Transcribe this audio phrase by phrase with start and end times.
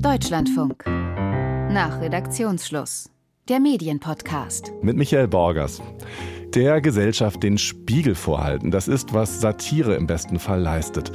[0.00, 0.84] Deutschlandfunk.
[0.86, 3.10] Nach Redaktionsschluss.
[3.48, 4.72] Der Medienpodcast.
[4.80, 5.82] Mit Michael Borgers.
[6.54, 11.10] Der Gesellschaft den Spiegel vorhalten, das ist, was Satire im besten Fall leistet.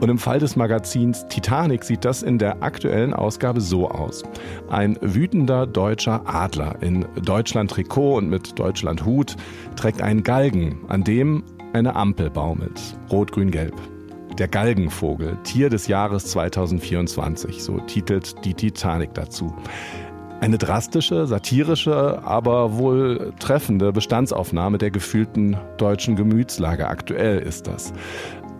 [0.00, 4.22] Und im Fall des Magazins Titanic sieht das in der aktuellen Ausgabe so aus.
[4.68, 9.36] Ein wütender deutscher Adler in Deutschland-Trikot und mit Deutschland-Hut
[9.76, 11.42] trägt einen Galgen, an dem
[11.72, 12.98] eine Ampel baumelt.
[13.10, 13.74] Rot, grün, gelb.
[14.38, 19.54] Der Galgenvogel, Tier des Jahres 2024, so titelt die Titanic dazu.
[20.40, 26.86] Eine drastische, satirische, aber wohl treffende Bestandsaufnahme der gefühlten deutschen Gemütslage.
[26.86, 27.94] Aktuell ist das.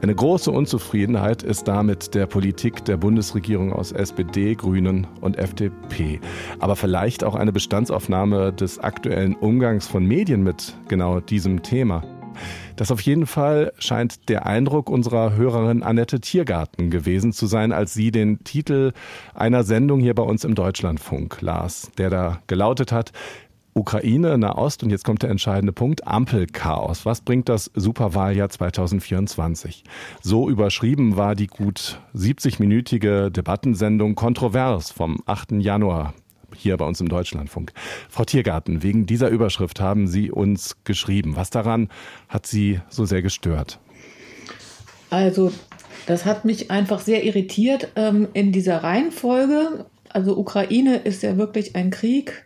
[0.01, 6.21] Eine große Unzufriedenheit ist damit der Politik der Bundesregierung aus SPD, Grünen und FDP.
[6.59, 12.03] Aber vielleicht auch eine Bestandsaufnahme des aktuellen Umgangs von Medien mit genau diesem Thema.
[12.77, 17.95] Das auf jeden Fall scheint der Eindruck unserer Hörerin Annette Tiergarten gewesen zu sein, als
[17.95, 18.93] sie den Titel
[19.35, 23.13] einer Sendung hier bei uns im Deutschlandfunk las, der da gelautet hat,
[23.77, 27.05] Ukraine, Nahost und jetzt kommt der entscheidende Punkt, Ampelchaos.
[27.05, 29.85] Was bringt das Superwahljahr 2024?
[30.23, 35.53] So überschrieben war die gut 70-minütige Debattensendung Kontrovers vom 8.
[35.53, 36.15] Januar
[36.55, 37.73] hier bei uns im Deutschlandfunk.
[38.09, 41.37] Frau Tiergarten, wegen dieser Überschrift haben Sie uns geschrieben.
[41.37, 41.89] Was daran
[42.29, 43.79] hat Sie so sehr gestört?
[45.11, 45.53] Also,
[46.07, 49.87] das hat mich einfach sehr irritiert ähm, in dieser Reihenfolge.
[50.09, 52.45] Also, Ukraine ist ja wirklich ein Krieg.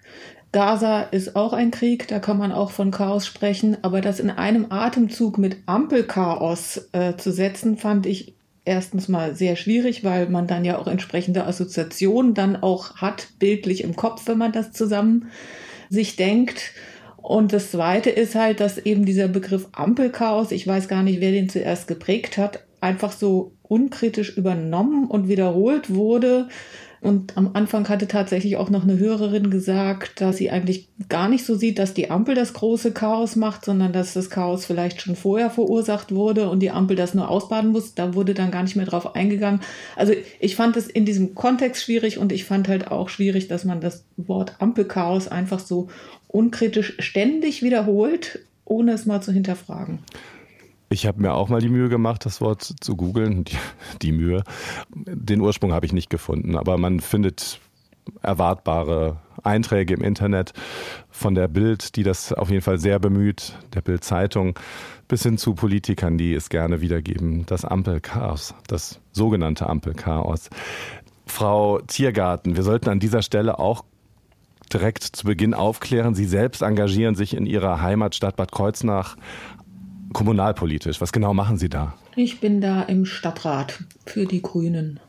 [0.53, 4.31] Gaza ist auch ein Krieg, da kann man auch von Chaos sprechen, aber das in
[4.31, 8.35] einem Atemzug mit Ampelchaos äh, zu setzen, fand ich
[8.71, 13.83] erstens mal sehr schwierig, weil man dann ja auch entsprechende Assoziationen dann auch hat, bildlich
[13.83, 15.31] im Kopf, wenn man das zusammen
[15.89, 16.73] sich denkt.
[17.17, 21.33] Und das Zweite ist halt, dass eben dieser Begriff Ampelchaos, ich weiß gar nicht, wer
[21.33, 26.49] den zuerst geprägt hat, einfach so unkritisch übernommen und wiederholt wurde.
[27.01, 31.47] Und am Anfang hatte tatsächlich auch noch eine Hörerin gesagt, dass sie eigentlich gar nicht
[31.47, 35.17] so sieht, dass die Ampel das große Chaos macht, sondern dass das Chaos vielleicht schon
[35.17, 37.95] vorher verursacht wurde und die Ampel das nur ausbaden muss.
[37.95, 39.61] Da wurde dann gar nicht mehr drauf eingegangen.
[39.97, 43.65] Also ich fand es in diesem Kontext schwierig und ich fand halt auch schwierig, dass
[43.65, 45.89] man das Wort Ampelchaos einfach so
[46.29, 50.01] unkritisch ständig wiederholt, ohne es mal zu hinterfragen.
[50.93, 53.45] Ich habe mir auch mal die Mühe gemacht, das Wort zu googeln.
[53.45, 53.57] Die,
[54.03, 54.43] die, Mühe.
[54.93, 57.61] Den Ursprung habe ich nicht gefunden, aber man findet
[58.23, 60.53] erwartbare Einträge im Internet
[61.09, 64.59] von der Bild, die das auf jeden Fall sehr bemüht, der Bild Zeitung,
[65.07, 67.47] bis hin zu Politikern, die es gerne wiedergeben.
[67.47, 70.51] Das Ampelchaos, das sogenannte Ampelchaos.
[71.25, 73.85] Frau Tiergarten, wir sollten an dieser Stelle auch
[74.73, 76.15] direkt zu Beginn aufklären.
[76.15, 79.17] Sie selbst engagieren sich in Ihrer Heimatstadt Bad Kreuznach
[80.13, 81.01] kommunalpolitisch.
[81.01, 81.95] Was genau machen Sie da?
[82.17, 85.01] Ich bin da im Stadtrat für die Grünen.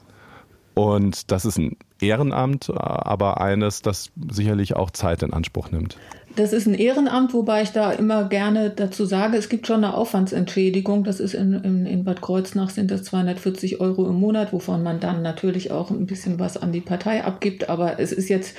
[0.74, 5.98] Und das ist ein Ehrenamt, aber eines, das sicherlich auch Zeit in Anspruch nimmt.
[6.36, 9.96] Das ist ein Ehrenamt, wobei ich da immer gerne dazu sage, es gibt schon eine
[9.96, 11.04] Aufwandsentschädigung.
[11.04, 15.02] Das ist in, in, in Bad Kreuznach sind das 240 Euro im Monat, wovon man
[15.02, 17.68] dann natürlich auch ein bisschen was an die Partei abgibt.
[17.68, 18.56] Aber es ist jetzt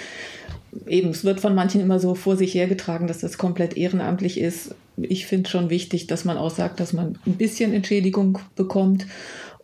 [0.87, 4.75] eben, es wird von manchen immer so vor sich hergetragen, dass das komplett ehrenamtlich ist.
[4.97, 9.07] Ich finde schon wichtig, dass man auch sagt, dass man ein bisschen Entschädigung bekommt.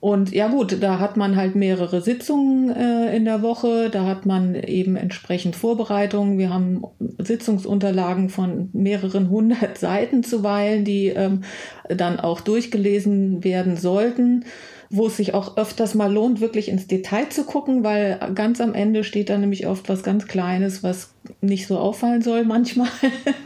[0.01, 4.27] Und ja gut, da hat man halt mehrere Sitzungen äh, in der Woche, da hat
[4.27, 6.39] man eben entsprechend Vorbereitungen.
[6.39, 6.85] Wir haben
[7.19, 11.43] Sitzungsunterlagen von mehreren hundert Seiten zuweilen, die ähm,
[11.89, 14.45] dann auch durchgelesen werden sollten
[14.91, 18.75] wo es sich auch öfters mal lohnt, wirklich ins Detail zu gucken, weil ganz am
[18.75, 22.89] Ende steht da nämlich oft was ganz Kleines, was nicht so auffallen soll manchmal.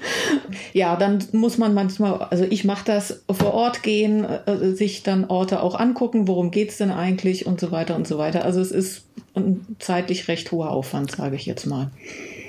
[0.73, 5.25] ja, dann muss man manchmal, also ich mache das vor Ort gehen, äh, sich dann
[5.25, 8.45] Orte auch angucken, worum geht's denn eigentlich und so weiter und so weiter.
[8.45, 11.91] Also es ist ein zeitlich recht hoher Aufwand, sage ich jetzt mal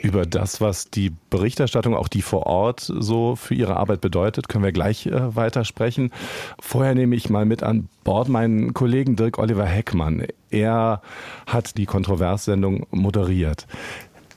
[0.03, 4.65] über das, was die Berichterstattung, auch die vor Ort so für ihre Arbeit bedeutet, können
[4.65, 5.63] wir gleich äh, weiter.
[6.59, 10.27] Vorher nehme ich mal mit an Bord meinen Kollegen Dirk Oliver Heckmann.
[10.49, 11.01] Er
[11.47, 13.65] hat die Kontroverssendung moderiert.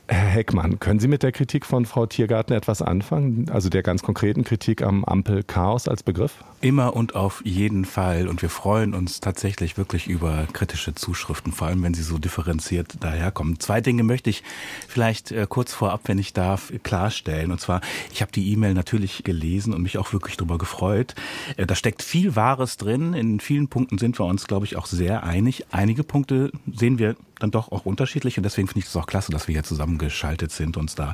[0.09, 3.49] Herr Heckmann, können Sie mit der Kritik von Frau Tiergarten etwas anfangen?
[3.51, 6.45] Also der ganz konkreten Kritik am Ampel-Chaos als Begriff?
[6.61, 8.29] Immer und auf jeden Fall.
[8.29, 13.03] Und wir freuen uns tatsächlich wirklich über kritische Zuschriften, vor allem wenn sie so differenziert
[13.03, 13.59] daherkommen.
[13.59, 14.43] Zwei Dinge möchte ich
[14.87, 17.51] vielleicht äh, kurz vorab, wenn ich darf, klarstellen.
[17.51, 17.81] Und zwar,
[18.13, 21.15] ich habe die E-Mail natürlich gelesen und mich auch wirklich darüber gefreut.
[21.57, 23.13] Äh, da steckt viel Wahres drin.
[23.13, 25.65] In vielen Punkten sind wir uns, glaube ich, auch sehr einig.
[25.71, 29.31] Einige Punkte sehen wir dann doch auch unterschiedlich und deswegen finde ich es auch klasse,
[29.31, 31.13] dass wir hier zusammengeschaltet sind, uns da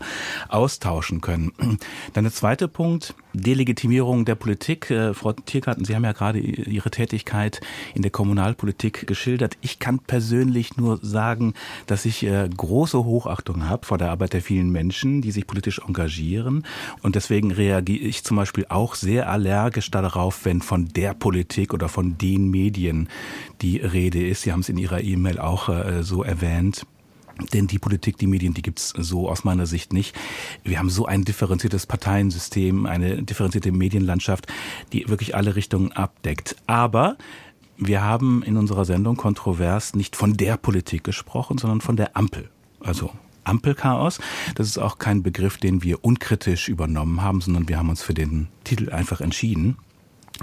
[0.50, 1.52] austauschen können.
[2.14, 4.90] Dann der zweite Punkt, Delegitimierung der Politik.
[4.90, 7.62] Äh, Frau Tiergarten, Sie haben ja gerade Ihre Tätigkeit
[7.94, 9.58] in der Kommunalpolitik geschildert.
[9.62, 11.54] Ich kann persönlich nur sagen,
[11.88, 15.80] dass ich äh, große Hochachtung habe vor der Arbeit der vielen Menschen, die sich politisch
[15.80, 16.66] engagieren.
[17.02, 21.90] Und deswegen reagiere ich zum Beispiel auch sehr allergisch darauf, wenn von der Politik oder
[21.90, 23.10] von den Medien
[23.62, 24.44] die Rede ist.
[24.44, 26.86] Sie haben es in Ihrer E-Mail auch äh, so erwähnt.
[27.54, 30.16] Denn die Politik, die Medien, die gibt's so aus meiner Sicht nicht.
[30.64, 34.48] Wir haben so ein differenziertes Parteiensystem, eine differenzierte Medienlandschaft,
[34.92, 36.56] die wirklich alle Richtungen abdeckt.
[36.68, 37.18] Aber
[37.78, 42.50] wir haben in unserer Sendung kontrovers nicht von der Politik gesprochen, sondern von der Ampel.
[42.80, 43.12] Also
[43.44, 44.20] Ampelchaos.
[44.56, 48.14] Das ist auch kein Begriff, den wir unkritisch übernommen haben, sondern wir haben uns für
[48.14, 49.78] den Titel einfach entschieden.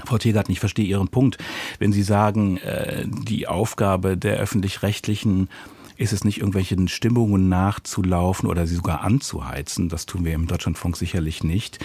[0.05, 1.37] Frau Tegarten, ich verstehe Ihren Punkt,
[1.79, 5.49] wenn Sie sagen, äh, die Aufgabe der öffentlich-rechtlichen
[5.97, 9.89] ist es nicht, irgendwelchen Stimmungen nachzulaufen oder sie sogar anzuheizen.
[9.89, 11.79] Das tun wir im Deutschlandfunk sicherlich nicht.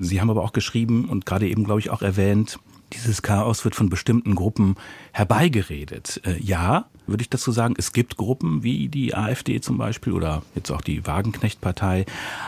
[0.00, 2.58] Sie haben aber auch geschrieben und gerade eben, glaube ich, auch erwähnt,
[2.92, 4.76] dieses Chaos wird von bestimmten Gruppen
[5.12, 6.22] herbeigeredet.
[6.24, 10.42] Äh, ja, würde ich dazu sagen, es gibt Gruppen wie die AfD zum Beispiel oder
[10.54, 12.06] jetzt auch die Wagenknecht-Partei,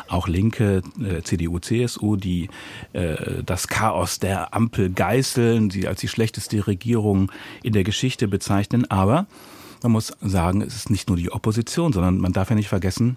[0.08, 2.48] auch Linke, äh, CDU, CSU, die
[2.92, 7.30] äh, das Chaos der Ampel geißeln, sie als die schlechteste Regierung
[7.62, 8.90] in der Geschichte bezeichnen.
[8.90, 9.26] Aber
[9.82, 13.16] man muss sagen, es ist nicht nur die Opposition, sondern man darf ja nicht vergessen,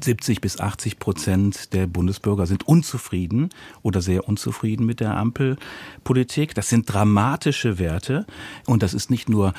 [0.00, 3.50] 70 bis 80 Prozent der Bundesbürger sind unzufrieden
[3.82, 6.54] oder sehr unzufrieden mit der Ampelpolitik.
[6.54, 8.26] Das sind dramatische Werte
[8.66, 9.52] und das ist nicht nur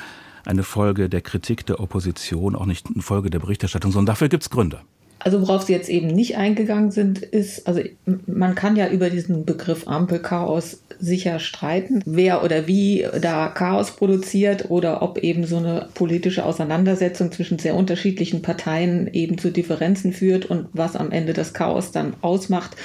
[0.44, 4.42] eine Folge der Kritik der Opposition, auch nicht eine Folge der Berichterstattung, sondern dafür gibt
[4.42, 4.80] es Gründe.
[5.24, 7.80] Also worauf Sie jetzt eben nicht eingegangen sind, ist, also
[8.26, 14.70] man kann ja über diesen Begriff Ampelchaos sicher streiten, wer oder wie da Chaos produziert
[14.70, 20.44] oder ob eben so eine politische Auseinandersetzung zwischen sehr unterschiedlichen Parteien eben zu Differenzen führt
[20.44, 22.76] und was am Ende das Chaos dann ausmacht.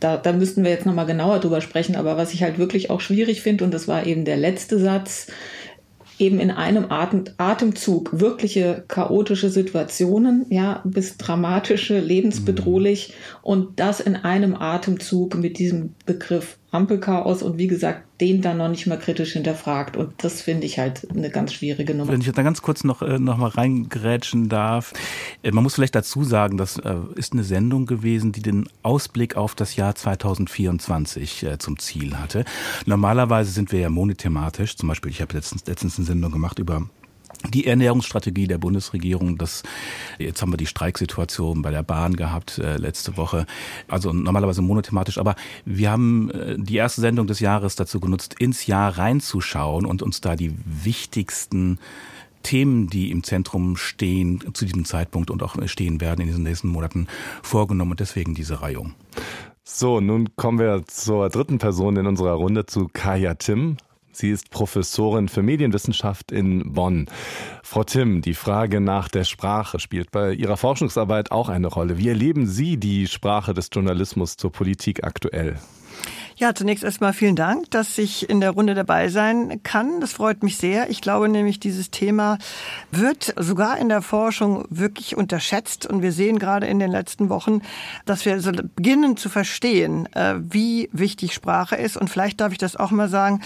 [0.00, 1.96] Da, da müssten wir jetzt nochmal genauer drüber sprechen.
[1.96, 5.26] Aber was ich halt wirklich auch schwierig finde, und das war eben der letzte Satz,
[6.18, 13.38] eben in einem Atem, Atemzug wirkliche chaotische Situationen, ja, bis dramatische, lebensbedrohlich mhm.
[13.42, 18.68] und das in einem Atemzug mit diesem Begriff Ampelchaos und wie gesagt, den dann noch
[18.68, 19.96] nicht mal kritisch hinterfragt.
[19.96, 22.12] Und das finde ich halt eine ganz schwierige Nummer.
[22.12, 24.92] Wenn ich da ganz kurz noch, äh, noch mal reingrätschen darf.
[25.42, 29.36] Äh, man muss vielleicht dazu sagen, das äh, ist eine Sendung gewesen, die den Ausblick
[29.36, 32.44] auf das Jahr 2024 äh, zum Ziel hatte.
[32.86, 34.76] Normalerweise sind wir ja monothematisch.
[34.76, 36.82] Zum Beispiel, ich habe letztens, letztens eine Sendung gemacht über
[37.48, 39.62] die Ernährungsstrategie der Bundesregierung, das
[40.18, 43.46] jetzt haben wir die Streiksituation bei der Bahn gehabt äh, letzte Woche,
[43.88, 48.66] also normalerweise monothematisch, aber wir haben äh, die erste Sendung des Jahres dazu genutzt, ins
[48.66, 51.78] Jahr reinzuschauen und uns da die wichtigsten
[52.42, 56.68] Themen, die im Zentrum stehen, zu diesem Zeitpunkt und auch stehen werden in diesen nächsten
[56.68, 57.08] Monaten
[57.42, 58.94] vorgenommen und deswegen diese Reihung.
[59.64, 63.78] So, nun kommen wir zur dritten Person in unserer Runde zu Kaya Tim.
[64.16, 67.06] Sie ist Professorin für Medienwissenschaft in Bonn.
[67.64, 71.98] Frau Timm, die Frage nach der Sprache spielt bei Ihrer Forschungsarbeit auch eine Rolle.
[71.98, 75.58] Wie erleben Sie die Sprache des Journalismus zur Politik aktuell?
[76.36, 80.00] Ja, zunächst erstmal vielen Dank, dass ich in der Runde dabei sein kann.
[80.00, 80.90] Das freut mich sehr.
[80.90, 82.38] Ich glaube nämlich, dieses Thema
[82.90, 85.86] wird sogar in der Forschung wirklich unterschätzt.
[85.86, 87.62] Und wir sehen gerade in den letzten Wochen,
[88.04, 91.96] dass wir so beginnen zu verstehen, äh, wie wichtig Sprache ist.
[91.96, 93.40] Und vielleicht darf ich das auch mal sagen,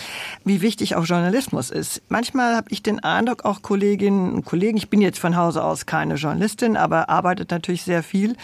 [0.44, 2.00] wie wichtig auch Journalismus ist.
[2.08, 5.84] Manchmal habe ich den Eindruck, auch Kolleginnen und Kollegen, ich bin jetzt von Hause aus
[5.84, 8.34] keine Journalistin, aber arbeitet natürlich sehr viel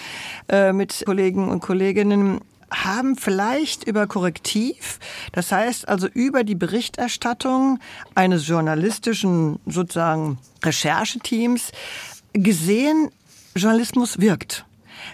[0.51, 2.41] äh, mit Kollegen und Kolleginnen,
[2.75, 4.99] haben vielleicht über Korrektiv,
[5.33, 7.79] das heißt also über die Berichterstattung
[8.15, 11.73] eines journalistischen sozusagen Rechercheteams
[12.33, 13.11] gesehen,
[13.55, 14.65] Journalismus wirkt.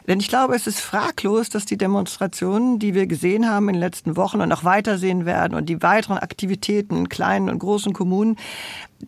[0.07, 3.81] Denn ich glaube, es ist fraglos, dass die Demonstrationen, die wir gesehen haben in den
[3.81, 8.37] letzten Wochen und auch weitersehen werden und die weiteren Aktivitäten in kleinen und großen Kommunen,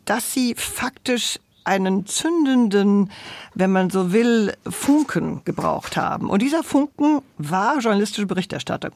[0.05, 3.11] dass sie faktisch einen zündenden,
[3.55, 6.31] wenn man so will, Funken gebraucht haben.
[6.31, 8.93] Und dieser Funken war journalistische Berichterstattung.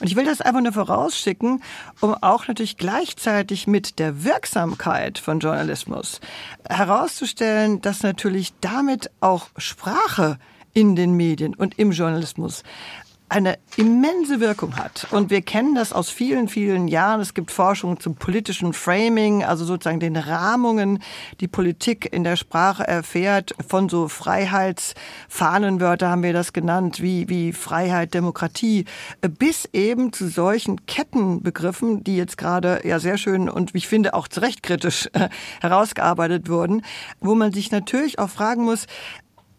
[0.00, 1.62] Und ich will das einfach nur vorausschicken,
[2.00, 6.20] um auch natürlich gleichzeitig mit der Wirksamkeit von Journalismus
[6.68, 10.38] herauszustellen, dass natürlich damit auch Sprache
[10.72, 12.62] in den Medien und im Journalismus
[13.30, 15.06] eine immense Wirkung hat.
[15.12, 17.20] Und wir kennen das aus vielen, vielen Jahren.
[17.20, 21.00] Es gibt Forschung zum politischen Framing, also sozusagen den Rahmungen,
[21.40, 23.54] die Politik in der Sprache erfährt.
[23.66, 28.84] Von so Freiheitsfahnenwörter haben wir das genannt, wie, wie Freiheit, Demokratie,
[29.38, 34.26] bis eben zu solchen Kettenbegriffen, die jetzt gerade ja sehr schön und ich finde auch
[34.26, 35.28] zu Recht kritisch äh,
[35.60, 36.82] herausgearbeitet wurden,
[37.20, 38.86] wo man sich natürlich auch fragen muss,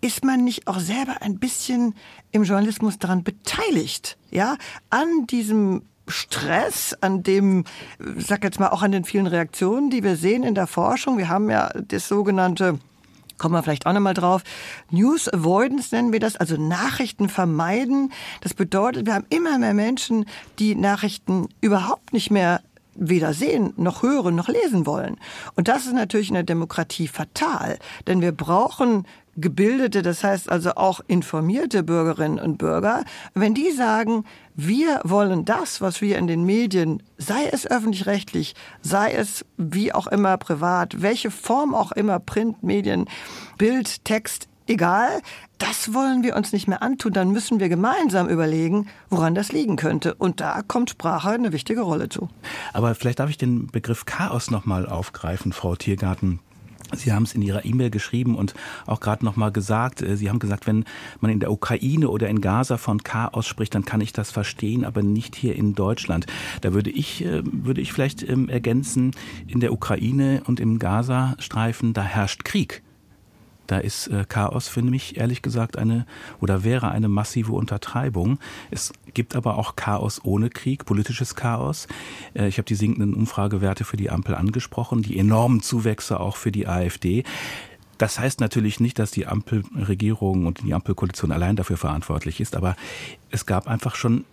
[0.02, 1.96] ist man nicht auch selber ein bisschen
[2.32, 4.58] im Journalismus daran beteiligt, ja,
[4.90, 7.64] an diesem Stress, an dem,
[8.18, 11.18] sag jetzt mal, auch an den vielen Reaktionen, die wir sehen in der Forschung.
[11.18, 12.80] Wir haben ja das sogenannte
[13.38, 14.44] kommen wir vielleicht auch nochmal drauf.
[14.92, 18.12] News Avoidance nennen wir das, also Nachrichten vermeiden.
[18.42, 20.26] Das bedeutet, wir haben immer mehr Menschen,
[20.60, 22.62] die Nachrichten überhaupt nicht mehr
[23.02, 25.18] weder sehen, noch hören, noch lesen wollen.
[25.56, 29.06] Und das ist natürlich in der Demokratie fatal, denn wir brauchen
[29.38, 33.04] gebildete, das heißt also auch informierte Bürgerinnen und Bürger,
[33.34, 39.14] wenn die sagen, wir wollen das, was wir in den Medien, sei es öffentlich-rechtlich, sei
[39.14, 43.06] es wie auch immer privat, welche Form auch immer, Print, Medien,
[43.58, 45.22] Bild, Text, egal,
[45.58, 49.76] das wollen wir uns nicht mehr antun, dann müssen wir gemeinsam überlegen, woran das liegen
[49.76, 50.16] könnte.
[50.16, 52.30] Und da kommt Sprache eine wichtige Rolle zu.
[52.74, 56.40] Aber vielleicht darf ich den Begriff Chaos nochmal aufgreifen, Frau Tiergarten.
[56.94, 58.54] Sie haben es in Ihrer E-Mail geschrieben und
[58.86, 60.86] auch gerade nochmal gesagt, äh, Sie haben gesagt, wenn
[61.20, 64.84] man in der Ukraine oder in Gaza von Chaos spricht, dann kann ich das verstehen,
[64.84, 66.26] aber nicht hier in Deutschland.
[66.62, 69.12] Da würde ich, äh, würde ich vielleicht ähm, ergänzen,
[69.48, 72.84] in der Ukraine und im Gazastreifen, da herrscht Krieg.
[73.72, 76.06] Da ist äh, Chaos für mich ehrlich gesagt eine
[76.42, 78.38] oder wäre eine massive Untertreibung.
[78.70, 81.88] Es gibt aber auch Chaos ohne Krieg, politisches Chaos.
[82.34, 86.52] Äh, ich habe die sinkenden Umfragewerte für die Ampel angesprochen, die enormen Zuwächse auch für
[86.52, 87.24] die AfD.
[87.98, 92.76] Das heißt natürlich nicht, dass die Ampelregierung und die Ampelkoalition allein dafür verantwortlich ist, aber
[93.30, 94.26] es gab einfach schon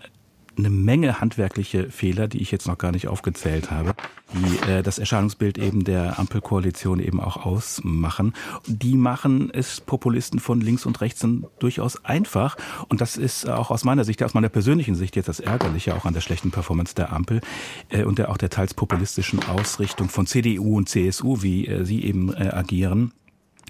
[0.59, 3.95] eine Menge handwerkliche Fehler, die ich jetzt noch gar nicht aufgezählt habe,
[4.35, 8.35] die äh, das Erscheinungsbild eben der Ampelkoalition eben auch ausmachen.
[8.67, 11.27] Die machen es Populisten von links und rechts
[11.59, 12.57] durchaus einfach.
[12.89, 16.05] Und das ist auch aus meiner Sicht, aus meiner persönlichen Sicht jetzt das Ärgerliche auch
[16.05, 17.41] an der schlechten Performance der Ampel
[17.89, 22.05] äh, und der auch der teils populistischen Ausrichtung von CDU und CSU, wie äh, sie
[22.05, 23.13] eben äh, agieren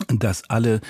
[0.06, 0.80] dass alle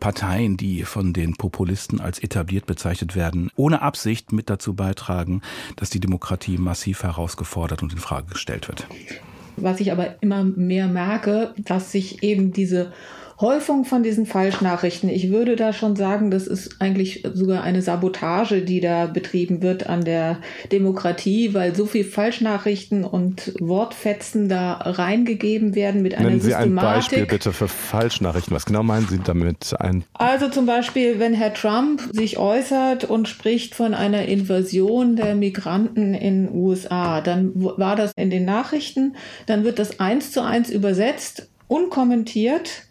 [0.00, 5.42] Parteien, die von den Populisten als etabliert bezeichnet werden, ohne Absicht mit dazu beitragen,
[5.76, 8.86] dass die Demokratie massiv herausgefordert und in Frage gestellt wird.
[9.56, 12.92] Was ich aber immer mehr merke, dass sich eben diese
[13.40, 15.10] Häufung von diesen Falschnachrichten.
[15.10, 19.88] Ich würde da schon sagen, das ist eigentlich sogar eine Sabotage, die da betrieben wird
[19.88, 20.38] an der
[20.72, 26.88] Demokratie, weil so viel Falschnachrichten und Wortfetzen da reingegeben werden mit einer Nennen Sie Systematik.
[26.88, 28.54] ein Beispiel bitte für Falschnachrichten.
[28.54, 29.74] Was genau meinen Sie damit?
[29.78, 35.34] Ein also zum Beispiel, wenn Herr Trump sich äußert und spricht von einer Invasion der
[35.34, 40.70] Migranten in USA, dann war das in den Nachrichten, dann wird das eins zu eins
[40.70, 42.85] übersetzt, unkommentiert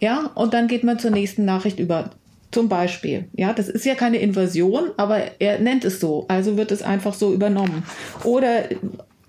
[0.00, 2.10] ja, und dann geht man zur nächsten Nachricht über.
[2.50, 6.72] Zum Beispiel, ja, das ist ja keine Invasion, aber er nennt es so, also wird
[6.72, 7.84] es einfach so übernommen.
[8.24, 8.64] Oder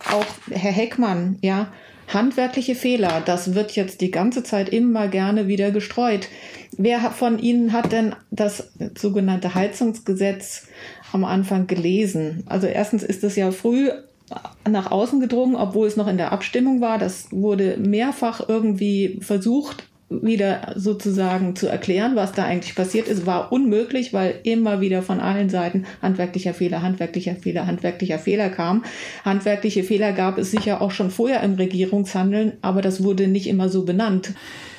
[0.09, 1.67] auch Herr Heckmann, ja,
[2.07, 6.29] handwerkliche Fehler, das wird jetzt die ganze Zeit immer gerne wieder gestreut.
[6.77, 10.67] Wer von Ihnen hat denn das sogenannte Heizungsgesetz
[11.11, 12.43] am Anfang gelesen?
[12.45, 13.89] Also erstens ist es ja früh
[14.69, 16.99] nach außen gedrungen, obwohl es noch in der Abstimmung war.
[16.99, 23.51] Das wurde mehrfach irgendwie versucht wieder sozusagen zu erklären, was da eigentlich passiert ist, war
[23.51, 28.83] unmöglich, weil immer wieder von allen Seiten handwerklicher Fehler, handwerklicher Fehler, handwerklicher Fehler kam.
[29.23, 33.69] Handwerkliche Fehler gab es sicher auch schon vorher im Regierungshandeln, aber das wurde nicht immer
[33.69, 34.33] so benannt.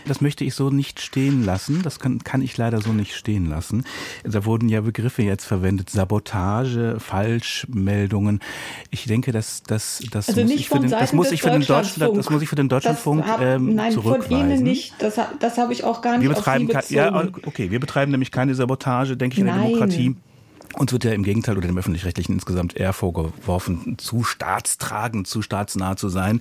[0.07, 1.83] Das möchte ich so nicht stehen lassen.
[1.83, 3.85] Das kann, kann ich leider so nicht stehen lassen.
[4.25, 5.91] Da wurden ja Begriffe jetzt verwendet.
[5.91, 8.41] Sabotage, Falschmeldungen.
[8.91, 11.65] Ich denke, dass das, das, also muss, ich für den, das muss ich für den
[11.65, 14.39] Deutschland, das muss ich für den Deutschlandfunk hab, ähm, nein, zurückweisen.
[14.39, 14.95] von Ihnen nicht.
[14.99, 18.11] Das, das habe ich auch gar nicht wir betreiben auf Sie Ja, okay, wir betreiben
[18.11, 19.67] nämlich keine Sabotage, denke ich, in der Nein.
[19.67, 20.17] Demokratie.
[20.75, 25.97] Uns wird ja im Gegenteil oder dem Öffentlich-Rechtlichen insgesamt eher vorgeworfen, zu staatstragend, zu staatsnah
[25.97, 26.41] zu sein.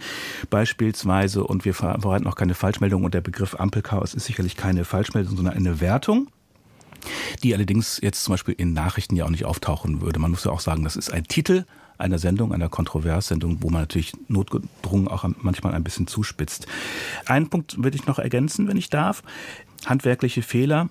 [0.50, 5.36] Beispielsweise, und wir verbreiten auch keine Falschmeldung und der Begriff Ampelchaos ist sicherlich keine Falschmeldung,
[5.36, 6.28] sondern eine Wertung
[7.44, 10.20] die allerdings jetzt zum Beispiel in Nachrichten ja auch nicht auftauchen würde.
[10.20, 11.66] Man muss ja auch sagen, das ist ein Titel
[11.98, 16.66] einer Sendung, einer Kontroverssendung, wo man natürlich notgedrungen auch manchmal ein bisschen zuspitzt.
[17.26, 19.22] Einen Punkt würde ich noch ergänzen, wenn ich darf.
[19.86, 20.90] Handwerkliche Fehler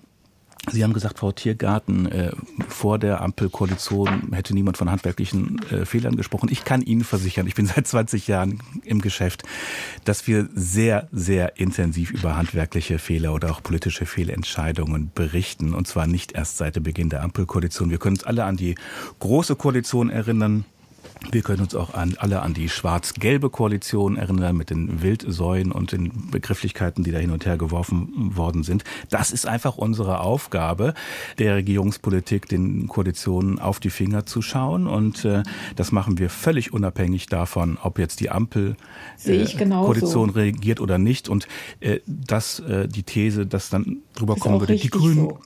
[0.71, 2.31] Sie haben gesagt, Frau Tiergarten, äh,
[2.67, 6.49] vor der Ampelkoalition hätte niemand von handwerklichen äh, Fehlern gesprochen.
[6.51, 9.43] Ich kann Ihnen versichern, ich bin seit 20 Jahren im Geschäft,
[10.05, 15.73] dass wir sehr, sehr intensiv über handwerkliche Fehler oder auch politische Fehlentscheidungen berichten.
[15.73, 17.89] Und zwar nicht erst seit dem Beginn der Ampelkoalition.
[17.89, 18.75] Wir können uns alle an die
[19.19, 20.65] große Koalition erinnern,
[21.31, 25.91] wir können uns auch an, alle an die schwarz-gelbe Koalition erinnern mit den Wildsäuen und
[25.91, 28.83] den Begrifflichkeiten, die da hin und her geworfen worden sind.
[29.09, 30.93] Das ist einfach unsere Aufgabe
[31.37, 34.87] der Regierungspolitik, den Koalitionen auf die Finger zu schauen.
[34.87, 35.43] Und äh,
[35.75, 38.75] das machen wir völlig unabhängig davon, ob jetzt die Ampel
[39.25, 39.45] äh.
[39.45, 41.29] Koalition regiert oder nicht.
[41.29, 41.47] Und
[41.79, 45.39] äh, dass äh, die These, dass dann drüber Ist kommen würde, die Grünen so.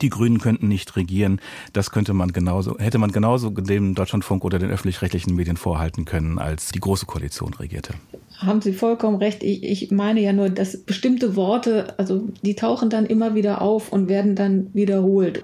[0.00, 1.40] Die Grünen könnten nicht regieren.
[1.72, 6.38] Das könnte man genauso, hätte man genauso dem Deutschlandfunk oder den öffentlich-rechtlichen Medien vorhalten können,
[6.38, 7.94] als die Große Koalition regierte.
[8.38, 9.42] Haben Sie vollkommen recht.
[9.42, 13.92] Ich, ich meine ja nur, dass bestimmte Worte, also die tauchen dann immer wieder auf
[13.92, 15.42] und werden dann wiederholt.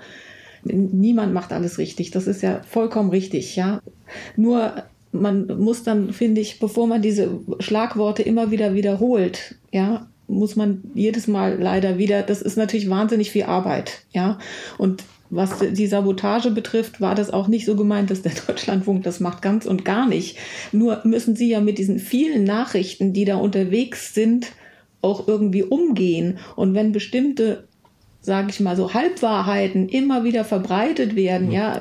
[0.65, 2.11] Niemand macht alles richtig.
[2.11, 3.81] Das ist ja vollkommen richtig, ja.
[4.37, 10.57] Nur man muss dann, finde ich, bevor man diese Schlagworte immer wieder wiederholt, ja, muss
[10.57, 14.39] man jedes Mal leider wieder, das ist natürlich wahnsinnig viel Arbeit, ja.
[14.79, 19.21] Und was die Sabotage betrifft, war das auch nicht so gemeint, dass der Deutschlandfunk das
[19.21, 20.39] macht, ganz und gar nicht.
[20.73, 24.53] Nur müssen sie ja mit diesen vielen Nachrichten, die da unterwegs sind,
[25.03, 26.39] auch irgendwie umgehen.
[26.55, 27.69] Und wenn bestimmte
[28.27, 31.79] sage ich mal so, Halbwahrheiten immer wieder verbreitet werden, ja,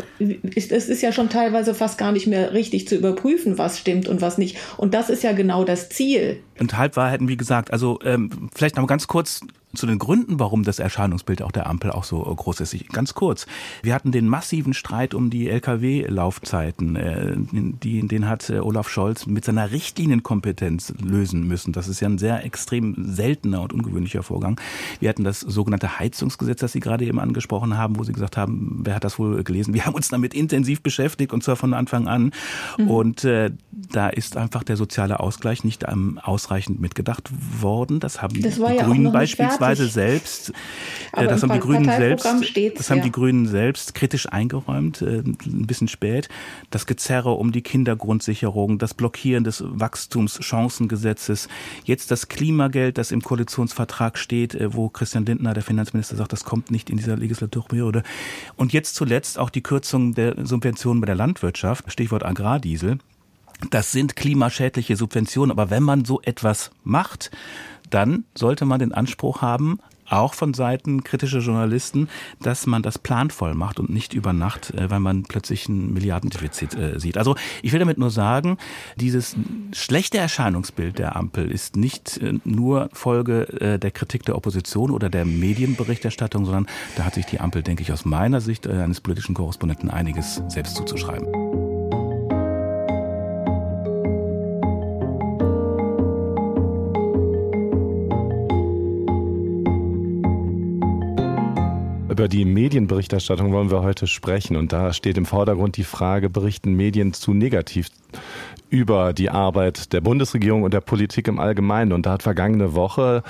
[0.56, 4.22] es ist ja schon teilweise fast gar nicht mehr richtig zu überprüfen, was stimmt und
[4.22, 4.56] was nicht.
[4.78, 6.38] Und das ist ja genau das Ziel.
[6.60, 9.42] Und Halbwahrheiten, wie gesagt, also ähm, vielleicht noch mal ganz kurz
[9.76, 12.74] zu den Gründen, warum das Erscheinungsbild auch der Ampel auch so groß ist.
[12.74, 13.46] Ich, ganz kurz.
[13.82, 16.96] Wir hatten den massiven Streit um die Lkw-Laufzeiten.
[16.96, 21.74] Äh, die, den hat äh, Olaf Scholz mit seiner Richtlinienkompetenz lösen müssen.
[21.74, 24.60] Das ist ja ein sehr extrem seltener und ungewöhnlicher Vorgang.
[25.00, 28.82] Wir hatten das sogenannte Heizungsgesetz, das Sie gerade eben angesprochen haben, wo Sie gesagt haben,
[28.84, 29.74] wer hat das wohl gelesen?
[29.74, 32.32] Wir haben uns damit intensiv beschäftigt und zwar von Anfang an.
[32.78, 32.90] Mhm.
[32.90, 37.30] Und äh, da ist einfach der soziale Ausgleich nicht ähm, ausreichend mitgedacht
[37.62, 38.00] worden.
[38.00, 39.12] Das haben das die ja Grünen
[39.68, 40.54] beispielsweise Weise selbst,
[41.14, 43.04] äh, das haben die Grünen selbst, das haben ja.
[43.04, 46.30] die Grünen selbst kritisch eingeräumt, äh, ein bisschen spät.
[46.70, 51.48] Das Gezerre um die Kindergrundsicherung, das Blockieren des Wachstumschancengesetzes,
[51.84, 56.44] jetzt das Klimageld, das im Koalitionsvertrag steht, äh, wo Christian Lindner, der Finanzminister, sagt, das
[56.44, 58.04] kommt nicht in dieser Legislaturperiode.
[58.56, 63.00] Und jetzt zuletzt auch die Kürzung der Subventionen bei der Landwirtschaft, Stichwort Agrardiesel.
[63.70, 67.32] Das sind klimaschädliche Subventionen, aber wenn man so etwas macht,
[67.96, 72.10] dann sollte man den Anspruch haben, auch von Seiten kritischer Journalisten,
[72.42, 76.76] dass man das planvoll macht und nicht über Nacht, äh, weil man plötzlich ein Milliardendefizit
[76.76, 77.18] äh, sieht.
[77.18, 78.58] Also ich will damit nur sagen,
[78.98, 79.36] dieses
[79.72, 83.46] schlechte Erscheinungsbild der Ampel ist nicht äh, nur Folge
[83.82, 87.92] der Kritik der Opposition oder der Medienberichterstattung, sondern da hat sich die Ampel, denke ich,
[87.92, 91.45] aus meiner Sicht eines politischen Korrespondenten einiges selbst zuzuschreiben.
[102.16, 104.56] Über die Medienberichterstattung wollen wir heute sprechen.
[104.56, 107.90] Und da steht im Vordergrund die Frage, berichten Medien zu negativ
[108.70, 111.92] über die Arbeit der Bundesregierung und der Politik im Allgemeinen.
[111.92, 113.22] Und da hat vergangene Woche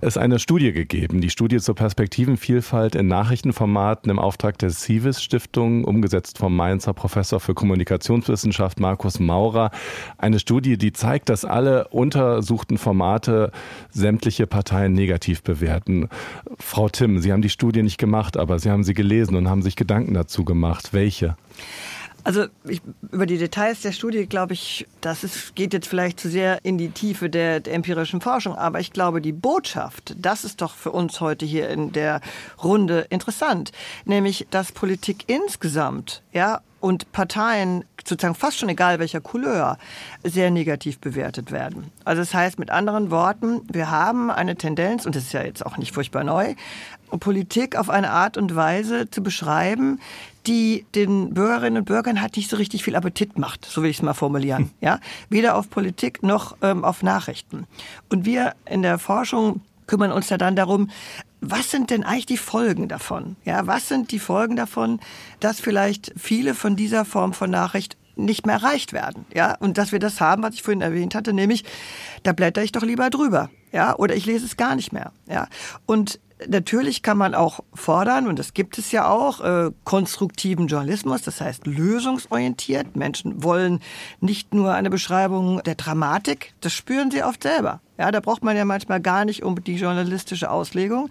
[0.00, 5.84] es eine Studie gegeben, die Studie zur Perspektivenvielfalt in Nachrichtenformaten im Auftrag der Civis Stiftung,
[5.84, 9.70] umgesetzt vom Mainzer Professor für Kommunikationswissenschaft Markus Maurer.
[10.16, 13.52] Eine Studie, die zeigt, dass alle untersuchten Formate
[13.90, 16.08] sämtliche Parteien negativ bewerten.
[16.58, 19.62] Frau Timm, Sie haben die Studie nicht gemacht, aber Sie haben sie gelesen und haben
[19.62, 20.92] sich Gedanken dazu gemacht.
[20.92, 21.36] Welche?
[22.24, 26.28] Also ich, über die Details der Studie glaube ich, das ist, geht jetzt vielleicht zu
[26.28, 30.60] sehr in die Tiefe der, der, empirischen Forschung, aber ich glaube, die Botschaft, das ist
[30.60, 32.20] doch für uns heute hier in der
[32.62, 33.72] Runde interessant,
[34.04, 39.76] nämlich dass Politik insgesamt, ja, und Parteien sozusagen fast schon egal welcher Couleur
[40.24, 41.92] sehr negativ bewertet werden.
[42.04, 45.64] Also das heißt mit anderen Worten, wir haben eine Tendenz, und das ist ja jetzt
[45.64, 46.54] auch nicht furchtbar neu,
[47.18, 50.00] Politik auf eine Art und Weise zu beschreiben,
[50.46, 53.98] die den Bürgerinnen und Bürgern halt nicht so richtig viel Appetit macht, so will ich
[53.98, 54.70] es mal formulieren.
[54.80, 54.98] Ja,
[55.28, 57.66] weder auf Politik noch ähm, auf Nachrichten.
[58.08, 60.88] Und wir in der Forschung kümmern uns ja dann darum,
[61.40, 63.36] was sind denn eigentlich die Folgen davon?
[63.44, 65.00] Ja, was sind die Folgen davon,
[65.40, 69.26] dass vielleicht viele von dieser Form von Nachricht nicht mehr erreicht werden.
[69.34, 71.64] Ja, und dass wir das haben, was ich vorhin erwähnt hatte, nämlich,
[72.22, 73.50] da blätter ich doch lieber drüber.
[73.72, 75.12] Ja, oder ich lese es gar nicht mehr.
[75.26, 75.48] Ja,
[75.86, 81.22] und Natürlich kann man auch fordern, und das gibt es ja auch, äh, konstruktiven Journalismus,
[81.22, 82.96] das heißt lösungsorientiert.
[82.96, 83.80] Menschen wollen
[84.20, 87.80] nicht nur eine Beschreibung der Dramatik, das spüren sie oft selber.
[87.98, 91.10] Ja, da braucht man ja manchmal gar nicht um die journalistische Auslegung,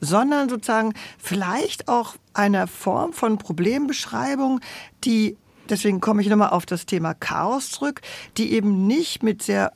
[0.00, 4.60] sondern sozusagen vielleicht auch eine Form von Problembeschreibung,
[5.04, 5.36] die
[5.68, 8.00] deswegen komme ich nochmal auf das Thema Chaos zurück,
[8.36, 9.72] die eben nicht mit sehr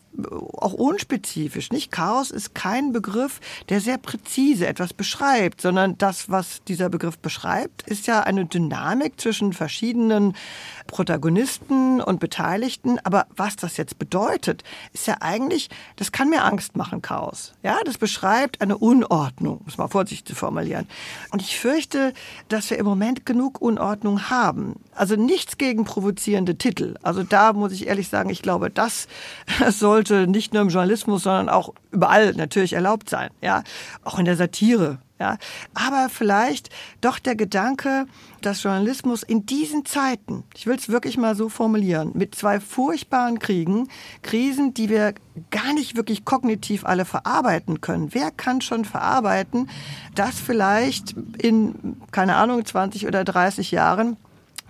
[0.59, 1.70] auch unspezifisch.
[1.70, 7.18] Nicht Chaos ist kein Begriff, der sehr präzise etwas beschreibt, sondern das, was dieser Begriff
[7.18, 10.37] beschreibt, ist ja eine Dynamik zwischen verschiedenen
[10.87, 12.98] Protagonisten und Beteiligten.
[13.05, 17.55] Aber was das jetzt bedeutet, ist ja eigentlich, das kann mir Angst machen, Chaos.
[17.62, 20.87] Ja, das beschreibt eine Unordnung, muss man vorsichtig zu formulieren.
[21.31, 22.14] Und ich fürchte,
[22.48, 24.76] dass wir im Moment genug Unordnung haben.
[24.94, 26.94] Also nichts gegen provozierende Titel.
[27.02, 29.09] Also da muss ich ehrlich sagen, ich glaube, das
[29.70, 33.31] sollte nicht nur im Journalismus, sondern auch überall natürlich erlaubt sein.
[33.42, 33.62] Ja,
[34.05, 35.38] auch in der Satire Ja,
[35.73, 36.69] aber vielleicht
[37.01, 38.07] doch der Gedanke,
[38.42, 43.38] dass Journalismus in diesen Zeiten, ich will es wirklich mal so formulieren, mit zwei furchtbaren
[43.38, 43.88] Kriegen,
[44.23, 45.14] Krisen, die wir
[45.51, 48.12] gar nicht wirklich kognitiv alle verarbeiten können.
[48.12, 49.71] Wer kann schon verarbeiten,
[50.14, 54.19] dass vielleicht in, keine Ahnung, 20 oder 30 Jahren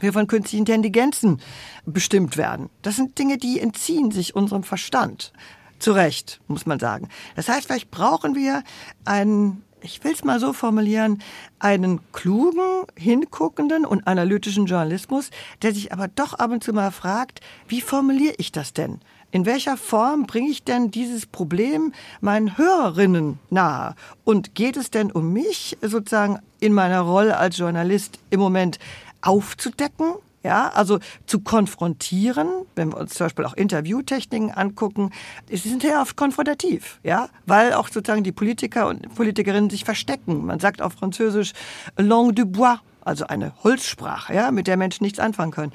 [0.00, 1.40] wir von künstlichen Intelligenzen
[1.85, 2.70] bestimmt werden.
[2.82, 5.32] Das sind Dinge, die entziehen sich unserem Verstand.
[5.78, 7.09] Zu Recht, muss man sagen.
[7.35, 8.62] Das heißt, vielleicht brauchen wir
[9.04, 11.22] einen ich will es mal so formulieren,
[11.59, 15.30] einen klugen, hinguckenden und analytischen Journalismus,
[15.62, 19.00] der sich aber doch ab und zu mal fragt, wie formuliere ich das denn?
[19.32, 23.94] In welcher Form bringe ich denn dieses Problem meinen Hörerinnen nahe?
[24.24, 28.78] Und geht es denn um mich sozusagen in meiner Rolle als Journalist im Moment
[29.27, 30.15] aufzudecken?
[30.43, 35.11] Ja, also zu konfrontieren, wenn wir uns zum Beispiel auch Interviewtechniken angucken,
[35.51, 40.47] sie sind ja oft konfrontativ, ja, weil auch sozusagen die Politiker und Politikerinnen sich verstecken.
[40.47, 41.53] Man sagt auf Französisch
[41.97, 45.73] langue du bois, also eine Holzsprache, ja, mit der Menschen nichts anfangen können.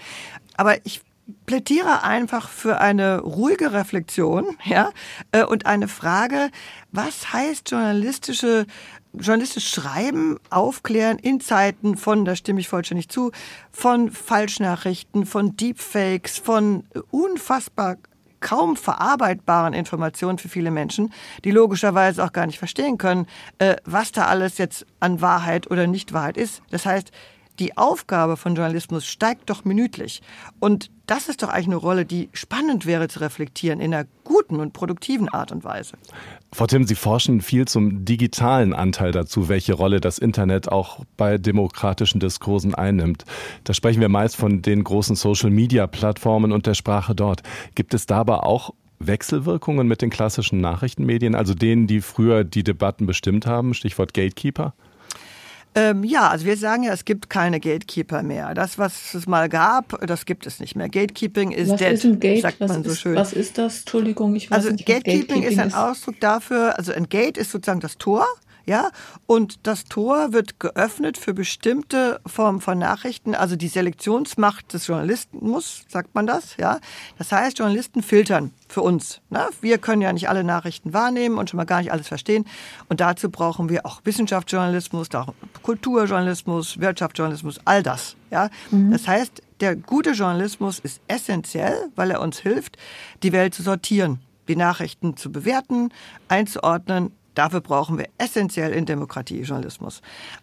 [0.56, 1.02] Aber ich
[1.46, 4.92] plädiere einfach für eine ruhige Reflexion, ja,
[5.34, 6.50] äh, und eine Frage,
[6.92, 8.66] was heißt journalistische
[9.14, 13.32] journalistisch schreiben, aufklären in Zeiten von, da stimme ich vollständig zu,
[13.72, 17.98] von Falschnachrichten, von Deepfakes, von unfassbar
[18.40, 21.14] kaum verarbeitbaren Informationen für viele Menschen,
[21.46, 23.28] die logischerweise auch gar nicht verstehen können,
[23.60, 26.62] äh, was da alles jetzt an Wahrheit oder Nichtwahrheit ist.
[26.72, 27.12] Das heißt,
[27.60, 30.22] die Aufgabe von Journalismus steigt doch minütlich.
[30.60, 34.62] Und das ist doch eigentlich eine Rolle, die spannend wäre zu reflektieren in einer guten
[34.62, 35.98] und produktiven Art und Weise.
[36.54, 41.38] Frau Tim, Sie forschen viel zum digitalen Anteil dazu, welche Rolle das Internet auch bei
[41.38, 43.26] demokratischen Diskursen einnimmt.
[43.66, 47.44] Da sprechen wir meist von den großen Social-Media-Plattformen und der Sprache dort.
[47.76, 53.06] Gibt es dabei auch Wechselwirkungen mit den klassischen Nachrichtenmedien, also denen, die früher die Debatten
[53.06, 53.74] bestimmt haben?
[53.74, 54.76] Stichwort Gatekeeper?
[55.74, 58.54] Ähm, ja, also wir sagen ja, es gibt keine Gatekeeper mehr.
[58.54, 60.90] Das, was es mal gab, das gibt es nicht mehr.
[60.90, 62.42] Gatekeeping ist was dead, ist ein Gate?
[62.42, 63.16] sagt was man so ist, schön.
[63.16, 63.80] Was ist das?
[63.80, 64.86] Entschuldigung, ich weiß also nicht.
[64.86, 68.26] Gatekeeping, Gatekeeping ist ein Ausdruck dafür, also ein Gate ist sozusagen das Tor
[68.66, 68.92] ja,
[69.26, 75.84] und das Tor wird geöffnet für bestimmte Formen von Nachrichten, also die Selektionsmacht des Journalismus,
[75.88, 76.80] sagt man das, ja.
[77.18, 79.22] Das heißt, Journalisten filtern für uns.
[79.30, 79.48] Ne?
[79.62, 82.46] Wir können ja nicht alle Nachrichten wahrnehmen und schon mal gar nicht alles verstehen.
[82.88, 85.10] Und dazu brauchen wir auch Wissenschaftsjournalismus,
[85.62, 88.16] Kulturjournalismus, Wirtschaftsjournalismus, all das.
[88.30, 88.50] Ja?
[88.72, 88.92] Mhm.
[88.92, 92.78] Das heißt, der gute Journalismus ist essentiell, weil er uns hilft,
[93.24, 95.90] die Welt zu sortieren, die Nachrichten zu bewerten,
[96.28, 100.02] einzuordnen, Dafür brauchen wir essentiell in Demokratie Journalismus.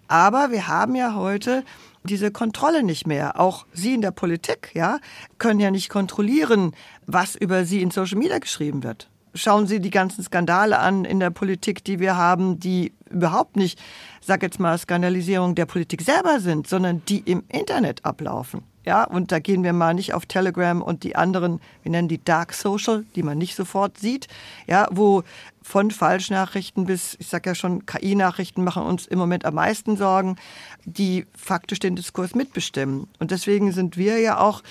[0.08, 1.64] Aber wir haben ja heute
[2.04, 3.38] diese Kontrolle nicht mehr.
[3.38, 4.98] Auch Sie in der Politik, ja,
[5.38, 6.72] können ja nicht kontrollieren,
[7.06, 9.08] was über Sie in Social Media geschrieben wird.
[9.34, 13.78] Schauen Sie die ganzen Skandale an in der Politik, die wir haben, die überhaupt nicht,
[14.20, 18.62] sag jetzt mal, Skandalisierung der Politik selber sind, sondern die im Internet ablaufen.
[18.88, 22.24] Ja, und da gehen wir mal nicht auf Telegram und die anderen, wir nennen die
[22.24, 24.28] Dark Social, die man nicht sofort sieht,
[24.66, 25.24] ja, wo
[25.60, 30.36] von Falschnachrichten bis, ich sage ja schon, KI-Nachrichten machen uns im Moment am meisten Sorgen,
[30.86, 33.08] die faktisch den Diskurs mitbestimmen.
[33.18, 34.62] Und deswegen sind wir ja auch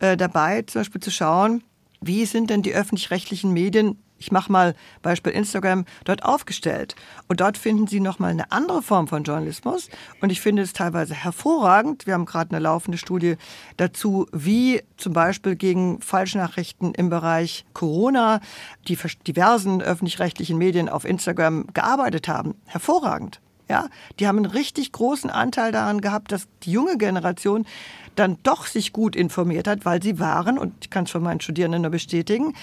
[0.00, 1.62] äh, dabei, zum Beispiel zu schauen,
[2.00, 6.96] wie sind denn die öffentlich-rechtlichen Medien ich mache mal Beispiel Instagram, dort aufgestellt.
[7.28, 9.88] Und dort finden Sie nochmal eine andere Form von Journalismus.
[10.20, 12.06] Und ich finde es teilweise hervorragend.
[12.06, 13.36] Wir haben gerade eine laufende Studie
[13.76, 18.40] dazu, wie zum Beispiel gegen Falschnachrichten im Bereich Corona
[18.88, 22.54] die diversen öffentlich-rechtlichen Medien auf Instagram gearbeitet haben.
[22.66, 23.40] Hervorragend.
[23.68, 27.66] Ja, die haben einen richtig großen Anteil daran gehabt, dass die junge Generation
[28.14, 31.40] dann doch sich gut informiert hat, weil sie waren, und ich kann es von meinen
[31.40, 32.54] Studierenden nur bestätigen,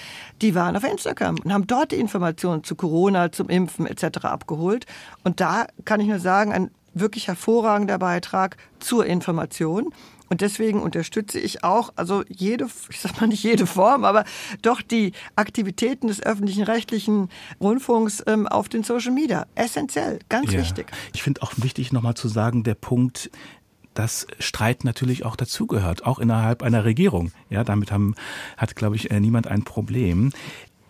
[0.42, 4.24] die waren auf Instagram und haben dort die Informationen zu Corona, zum Impfen etc.
[4.24, 4.86] abgeholt.
[5.22, 9.92] Und da kann ich nur sagen, ein wirklich hervorragender Beitrag zur Information.
[10.28, 14.24] Und deswegen unterstütze ich auch, also jede, ich sag mal nicht jede Form, aber
[14.62, 17.28] doch die Aktivitäten des öffentlichen rechtlichen
[17.60, 19.46] Rundfunks ähm, auf den Social Media.
[19.54, 20.60] Essentiell, ganz ja.
[20.60, 20.86] wichtig.
[21.12, 23.30] Ich finde auch wichtig nochmal zu sagen, der Punkt,
[23.94, 27.30] dass Streit natürlich auch dazugehört, auch innerhalb einer Regierung.
[27.48, 28.14] Ja, damit haben,
[28.56, 30.32] hat, glaube ich, äh, niemand ein Problem.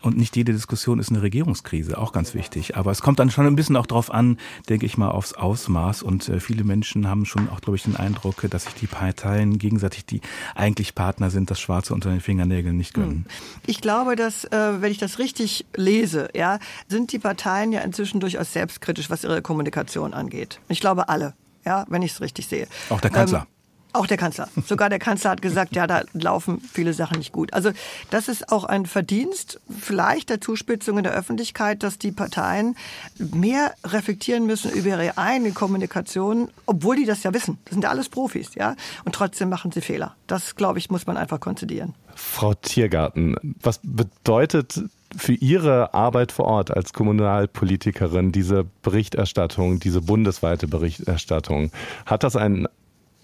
[0.04, 2.76] Und nicht jede Diskussion ist eine Regierungskrise, auch ganz wichtig.
[2.76, 4.38] Aber es kommt dann schon ein bisschen auch darauf an,
[4.68, 6.02] denke ich mal, aufs Ausmaß.
[6.02, 9.58] Und äh, viele Menschen haben schon auch, glaube ich, den Eindruck, dass sich die Parteien
[9.58, 10.20] gegenseitig, die
[10.54, 13.24] eigentlich Partner sind, das Schwarze unter den Fingernägeln nicht gönnen.
[13.26, 13.60] Hm.
[13.66, 18.20] Ich glaube, dass, äh, wenn ich das richtig lese, ja, sind die Parteien ja inzwischen
[18.20, 20.60] durchaus selbstkritisch, was ihre Kommunikation angeht.
[20.68, 22.66] Ich glaube alle ja, wenn ich es richtig sehe.
[22.90, 23.40] Auch der Kanzler.
[23.40, 23.53] Ähm,
[23.94, 24.48] Auch der Kanzler.
[24.66, 27.52] Sogar der Kanzler hat gesagt, ja, da laufen viele Sachen nicht gut.
[27.52, 27.70] Also
[28.10, 32.76] das ist auch ein Verdienst, vielleicht der Zuspitzung in der Öffentlichkeit, dass die Parteien
[33.18, 37.58] mehr reflektieren müssen über ihre eigene Kommunikation, obwohl die das ja wissen.
[37.66, 38.74] Das sind ja alles Profis, ja.
[39.04, 40.16] Und trotzdem machen sie Fehler.
[40.26, 41.94] Das, glaube ich, muss man einfach konzidieren.
[42.16, 44.82] Frau Tiergarten, was bedeutet
[45.16, 51.70] für Ihre Arbeit vor Ort als Kommunalpolitikerin diese Berichterstattung, diese bundesweite Berichterstattung?
[52.06, 52.66] Hat das einen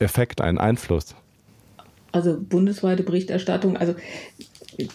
[0.00, 1.14] Effekt, einen Einfluss?
[2.12, 3.94] Also bundesweite Berichterstattung, also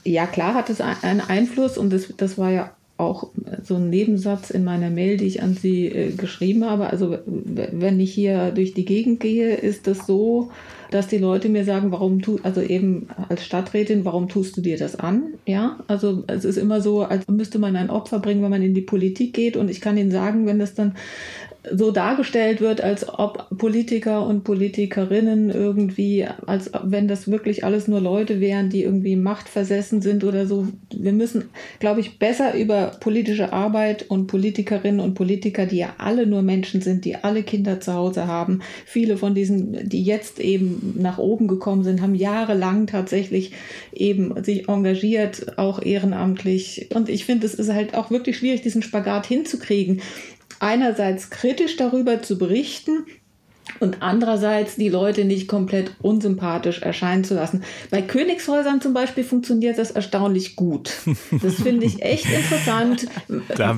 [0.03, 3.27] ja klar hat es einen Einfluss und das, das war ja auch
[3.61, 6.87] so ein Nebensatz in meiner Mail, die ich an Sie äh, geschrieben habe.
[6.87, 10.49] Also wenn ich hier durch die Gegend gehe, ist das so,
[10.91, 14.77] dass die Leute mir sagen, warum tu, also eben als Stadträtin, warum tust du dir
[14.77, 15.33] das an?
[15.45, 18.73] Ja, also es ist immer so, als müsste man ein Opfer bringen, wenn man in
[18.73, 19.57] die Politik geht.
[19.57, 20.95] Und ich kann Ihnen sagen, wenn das dann
[21.73, 28.01] so dargestellt wird, als ob Politiker und Politikerinnen irgendwie, als wenn das wirklich alles nur
[28.01, 30.67] Leute wären, die irgendwie machtversessen sind oder so.
[30.95, 31.45] Wir müssen,
[31.79, 36.81] glaube ich, besser über politische Arbeit und Politikerinnen und Politiker, die ja alle nur Menschen
[36.81, 38.61] sind, die alle Kinder zu Hause haben.
[38.85, 43.51] Viele von diesen, die jetzt eben nach oben gekommen sind, haben jahrelang tatsächlich
[43.93, 46.89] eben sich engagiert, auch ehrenamtlich.
[46.93, 50.01] Und ich finde, es ist halt auch wirklich schwierig, diesen Spagat hinzukriegen
[50.59, 53.05] einerseits kritisch darüber zu berichten,
[53.79, 57.63] und andererseits die Leute nicht komplett unsympathisch erscheinen zu lassen.
[57.89, 60.93] Bei Königshäusern zum Beispiel funktioniert das erstaunlich gut.
[61.41, 63.07] Das finde ich echt interessant.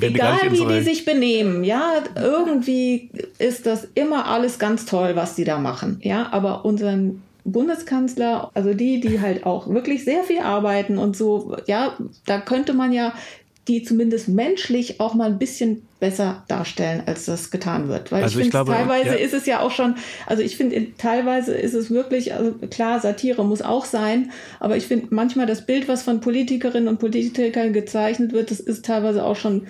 [0.02, 3.10] Egal wie die sich benehmen, ja, irgendwie
[3.40, 6.00] ist das immer alles ganz toll, was die da machen.
[6.04, 11.56] Ja, aber unseren Bundeskanzler, also die, die halt auch wirklich sehr viel arbeiten und so,
[11.66, 13.14] ja, da könnte man ja
[13.68, 18.12] die zumindest menschlich auch mal ein bisschen besser darstellen, als das getan wird.
[18.12, 19.16] Weil also ich finde, teilweise ja.
[19.16, 23.44] ist es ja auch schon, also ich finde, teilweise ist es wirklich, also klar, Satire
[23.44, 28.32] muss auch sein, aber ich finde manchmal das Bild, was von Politikerinnen und Politikern gezeichnet
[28.32, 29.68] wird, das ist teilweise auch schon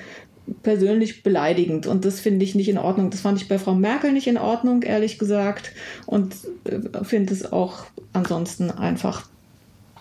[0.64, 3.10] persönlich beleidigend und das finde ich nicht in Ordnung.
[3.10, 5.72] Das fand ich bei Frau Merkel nicht in Ordnung, ehrlich gesagt
[6.06, 9.28] und äh, finde es auch ansonsten einfach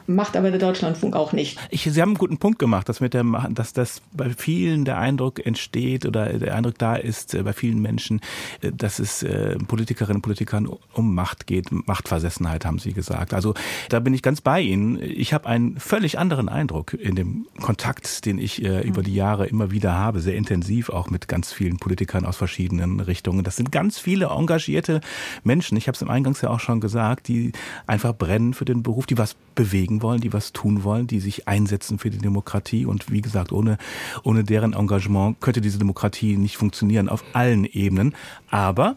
[0.07, 1.59] macht aber der Deutschlandfunk auch nicht.
[1.71, 4.99] Ich, Sie haben einen guten Punkt gemacht, dass, mit der, dass das bei vielen der
[4.99, 8.21] Eindruck entsteht oder der Eindruck da ist, äh, bei vielen Menschen,
[8.61, 11.71] äh, dass es äh, Politikerinnen und Politikern um Macht geht.
[11.71, 13.35] Machtversessenheit haben Sie gesagt.
[13.35, 13.55] Also
[13.89, 15.01] da bin ich ganz bei Ihnen.
[15.03, 19.71] Ich habe einen völlig anderen Eindruck in dem Kontakt, den ich über die Jahre immer
[19.71, 23.45] wieder habe, sehr intensiv auch mit ganz vielen Politikern aus verschiedenen Richtungen.
[23.45, 25.01] Das sind ganz viele engagierte
[25.45, 25.77] Menschen.
[25.77, 27.53] Ich habe es im Eingangs ja auch schon gesagt, die
[27.87, 31.21] einfach brennen für den Beruf, die was bewegen bewegen wollen, die was tun wollen, die
[31.21, 32.87] sich einsetzen für die Demokratie.
[32.87, 33.79] Und wie gesagt, ohne,
[34.23, 38.15] ohne deren Engagement könnte diese Demokratie nicht funktionieren auf allen Ebenen.
[38.51, 38.97] Aber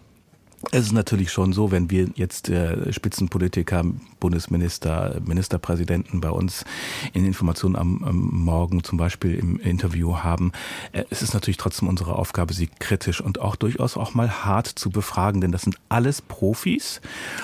[0.71, 3.83] es ist natürlich schon so, wenn wir jetzt äh, Spitzenpolitiker,
[4.19, 6.65] Bundesminister, Ministerpräsidenten bei uns
[7.13, 10.51] in Informationen am, am Morgen zum Beispiel im Interview haben,
[10.91, 14.67] äh, es ist natürlich trotzdem unsere Aufgabe, sie kritisch und auch durchaus auch mal hart
[14.67, 16.99] zu befragen, denn das sind alles Profis,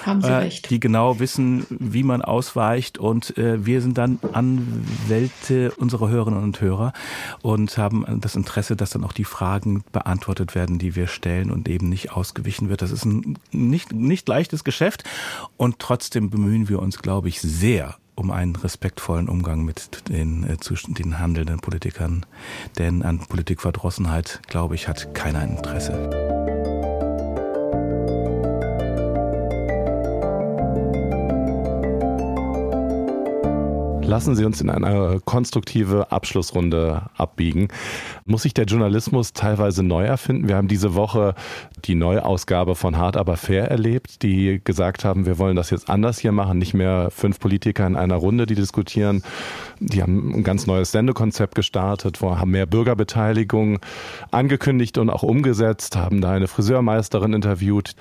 [0.05, 0.69] haben Sie äh, recht.
[0.69, 6.59] die genau wissen, wie man ausweicht und äh, wir sind dann Anwälte unserer Hörerinnen und
[6.59, 6.91] Hörer
[7.41, 11.69] und haben das Interesse, dass dann auch die Fragen beantwortet werden, die wir stellen und
[11.69, 12.81] eben nicht ausgewichen wird.
[12.81, 15.03] Das ist ein nicht, nicht leichtes Geschäft
[15.57, 20.57] und trotzdem bemühen wir uns, glaube ich, sehr um einen respektvollen Umgang mit den, äh,
[20.87, 22.25] den handelnden Politikern.
[22.77, 26.34] Denn an Politikverdrossenheit, glaube ich, hat keiner ein Interesse.
[34.07, 37.69] Lassen Sie uns in eine konstruktive Abschlussrunde abbiegen.
[38.25, 40.47] Muss sich der Journalismus teilweise neu erfinden?
[40.47, 41.33] Wir haben diese Woche
[41.85, 46.19] die Neuausgabe von Hart aber fair erlebt, die gesagt haben, wir wollen das jetzt anders
[46.19, 49.23] hier machen, nicht mehr fünf Politiker in einer Runde, die diskutieren.
[49.79, 53.79] Die haben ein ganz neues Sendekonzept gestartet, haben mehr Bürgerbeteiligung
[54.29, 57.95] angekündigt und auch umgesetzt, haben da eine Friseurmeisterin interviewt.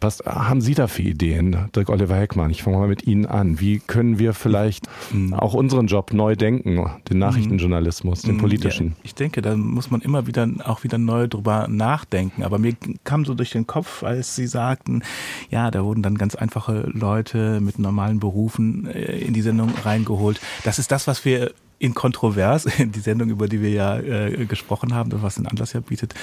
[0.00, 2.50] Was haben Sie da für Ideen, Dirk Oliver Heckmann?
[2.50, 3.60] Ich fange mal mit Ihnen an.
[3.60, 5.34] Wie können wir vielleicht mhm.
[5.50, 7.18] Auch unseren Job neu denken, den mhm.
[7.18, 8.40] Nachrichtenjournalismus, den mhm.
[8.40, 8.86] politischen?
[8.88, 12.44] Ja, ich denke, da muss man immer wieder auch wieder neu drüber nachdenken.
[12.44, 15.02] Aber mir kam so durch den Kopf, als Sie sagten,
[15.50, 20.40] ja, da wurden dann ganz einfache Leute mit normalen Berufen äh, in die Sendung reingeholt.
[20.64, 24.94] Das ist das, was wir in Kontrovers, die Sendung, über die wir ja äh, gesprochen
[24.94, 26.14] haben, was den Anlass ja bietet,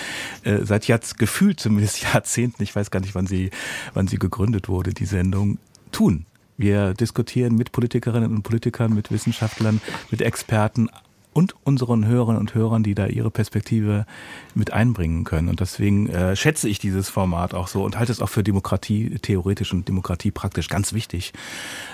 [0.43, 3.49] äh, seit jetzt gefühlt zumindest Jahrzehnten, ich weiß gar nicht, wann sie,
[3.93, 5.57] wann sie gegründet wurde, die Sendung
[5.91, 6.25] tun.
[6.57, 10.89] Wir diskutieren mit Politikerinnen und Politikern, mit Wissenschaftlern, mit Experten
[11.37, 14.07] und unseren Hörerinnen und Hörern, die da ihre Perspektive
[14.55, 15.49] mit einbringen können.
[15.49, 19.19] Und deswegen äh, schätze ich dieses Format auch so und halte es auch für Demokratie
[19.21, 21.33] theoretisch und Demokratie praktisch ganz wichtig,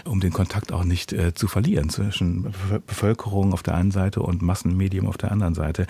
[0.06, 2.54] um den Kontakt auch nicht äh, zu verlieren zwischen
[2.88, 5.88] Bevölkerung auf der einen Seite und Massenmedium auf der anderen Seite.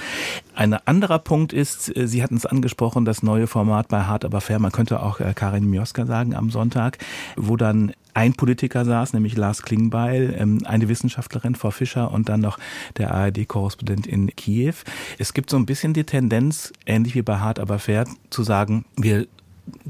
[0.55, 4.41] Ein anderer Punkt ist, äh, Sie hatten es angesprochen, das neue Format bei Hart aber
[4.41, 6.97] fair, man könnte auch äh, Karin Mioska sagen am Sonntag,
[7.35, 12.41] wo dann ein Politiker saß, nämlich Lars Klingbeil, ähm, eine Wissenschaftlerin, Frau Fischer und dann
[12.41, 12.59] noch
[12.97, 14.75] der ARD-Korrespondent in Kiew.
[15.17, 18.85] Es gibt so ein bisschen die Tendenz, ähnlich wie bei Hart aber fair, zu sagen,
[18.97, 19.27] wir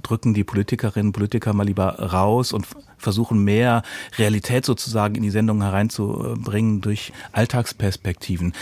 [0.01, 3.83] drücken die Politikerinnen und Politiker mal lieber raus und versuchen mehr
[4.17, 8.53] Realität sozusagen in die Sendung hereinzubringen durch Alltagsperspektiven.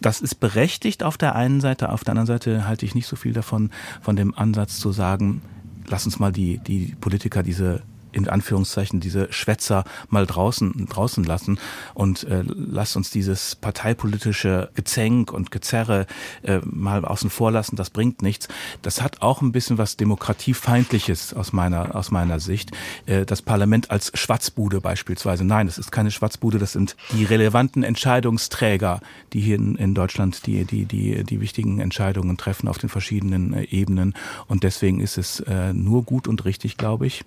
[0.00, 3.16] Das ist berechtigt auf der einen Seite, auf der anderen Seite halte ich nicht so
[3.16, 5.42] viel davon, von dem Ansatz zu sagen,
[5.86, 7.82] lass uns mal die, die Politiker diese
[8.14, 11.58] in Anführungszeichen diese Schwätzer mal draußen draußen lassen
[11.94, 16.06] und äh, lasst uns dieses parteipolitische Gezänk und Gezerre
[16.42, 17.76] äh, mal außen vor lassen.
[17.76, 18.48] Das bringt nichts.
[18.82, 22.70] Das hat auch ein bisschen was demokratiefeindliches aus meiner aus meiner Sicht.
[23.06, 25.44] Äh, das Parlament als Schwatzbude beispielsweise.
[25.44, 26.58] Nein, es ist keine Schwatzbude.
[26.58, 29.00] Das sind die relevanten Entscheidungsträger,
[29.32, 33.54] die hier in, in Deutschland die die die die wichtigen Entscheidungen treffen auf den verschiedenen
[33.54, 34.14] äh, Ebenen.
[34.46, 37.24] Und deswegen ist es äh, nur gut und richtig, glaube ich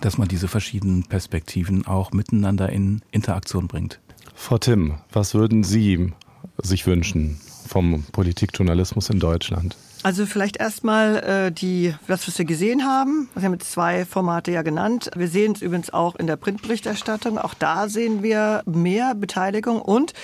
[0.00, 4.00] dass man diese verschiedenen Perspektiven auch miteinander in Interaktion bringt.
[4.34, 6.12] Frau Timm, was würden Sie
[6.58, 9.76] sich wünschen vom Politikjournalismus in Deutschland?
[10.04, 11.16] Also vielleicht erstmal
[11.48, 13.28] äh, die, was wir gesehen haben.
[13.34, 15.10] Wir haben jetzt zwei Formate ja genannt.
[15.16, 17.36] Wir sehen es übrigens auch in der Printberichterstattung.
[17.36, 19.82] Auch da sehen wir mehr Beteiligung.
[19.82, 20.14] Und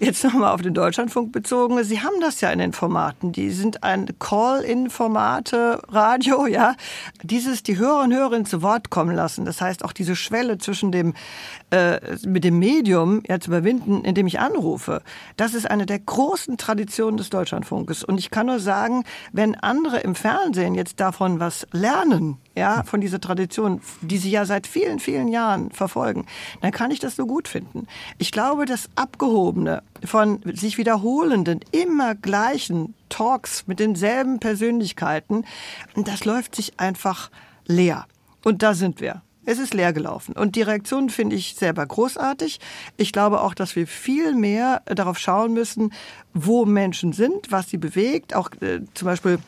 [0.00, 1.82] jetzt nochmal auf den Deutschlandfunk bezogen.
[1.84, 3.32] Sie haben das ja in den Formaten.
[3.32, 6.74] Die sind ein Call-in-Formate, Radio, ja.
[7.22, 9.44] Dieses, die Hörer und Hörerinnen zu Wort kommen lassen.
[9.44, 11.12] Das heißt, auch diese Schwelle zwischen dem,
[11.70, 15.02] äh, mit dem Medium ja zu überwinden, indem ich anrufe.
[15.36, 18.04] Das ist eine der großen Traditionen des Deutschlandfunkes.
[18.04, 23.00] Und ich kann nur sagen, wenn andere im Fernsehen jetzt davon was lernen, ja, von
[23.00, 26.26] dieser Tradition, die sie ja seit vielen, vielen Jahren verfolgen,
[26.60, 27.86] dann kann ich das so gut finden.
[28.18, 35.44] Ich glaube, das Abgehobene von sich wiederholenden, immer gleichen Talks mit denselben Persönlichkeiten,
[35.94, 37.30] das läuft sich einfach
[37.66, 38.06] leer.
[38.44, 39.22] Und da sind wir.
[39.48, 40.34] Es ist leer gelaufen.
[40.34, 42.60] Und die Reaktion finde ich selber großartig.
[42.98, 45.94] Ich glaube auch, dass wir viel mehr darauf schauen müssen,
[46.34, 48.34] wo Menschen sind, was sie bewegt.
[48.34, 49.38] Auch äh, zum Beispiel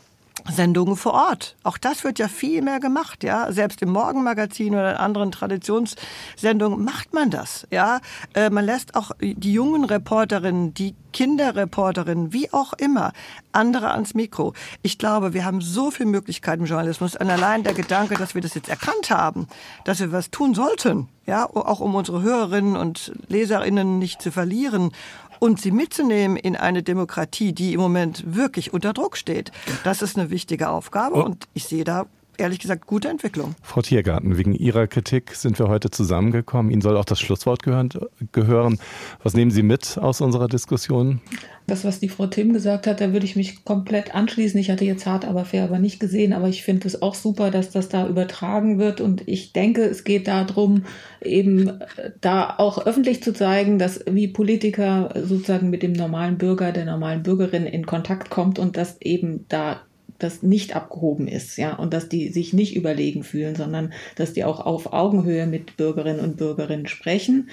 [0.48, 1.56] Sendungen vor Ort.
[1.62, 3.50] Auch das wird ja viel mehr gemacht, ja.
[3.52, 8.00] Selbst im Morgenmagazin oder in anderen Traditionssendungen macht man das, ja.
[8.34, 13.12] Äh, man lässt auch die jungen Reporterinnen, die Kinderreporterinnen, wie auch immer,
[13.52, 14.54] andere ans Mikro.
[14.82, 17.16] Ich glaube, wir haben so viele Möglichkeiten im Journalismus.
[17.16, 19.48] Und allein der Gedanke, dass wir das jetzt erkannt haben,
[19.84, 24.92] dass wir was tun sollten, ja, auch um unsere Hörerinnen und Leserinnen nicht zu verlieren
[25.40, 29.50] und sie mitzunehmen in eine Demokratie, die im Moment wirklich unter Druck steht.
[29.82, 31.24] Das ist eine wichtige Aufgabe oh.
[31.24, 32.06] und ich sehe da
[32.40, 33.54] ehrlich gesagt gute Entwicklung.
[33.62, 36.72] Frau Tiergarten, wegen Ihrer Kritik sind wir heute zusammengekommen.
[36.72, 38.78] Ihnen soll auch das Schlusswort gehören.
[39.22, 41.20] Was nehmen Sie mit aus unserer Diskussion?
[41.66, 44.58] Das, was die Frau Tim gesagt hat, da würde ich mich komplett anschließen.
[44.58, 47.52] Ich hatte jetzt hart aber fair aber nicht gesehen, aber ich finde es auch super,
[47.52, 49.00] dass das da übertragen wird.
[49.00, 50.84] Und ich denke, es geht darum,
[51.22, 56.72] eben äh, da auch öffentlich zu zeigen, dass wie Politiker sozusagen mit dem normalen Bürger,
[56.72, 59.80] der normalen Bürgerin in Kontakt kommt und dass eben da
[60.22, 64.44] das nicht abgehoben ist, ja, und dass die sich nicht überlegen fühlen, sondern dass die
[64.44, 67.50] auch auf Augenhöhe mit Bürgerinnen und Bürgerinnen sprechen.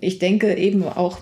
[0.00, 1.18] Ich denke eben auch,